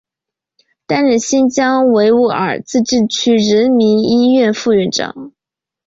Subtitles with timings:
[0.87, 5.31] 担任新疆维吾尔自治区人民医院副院长。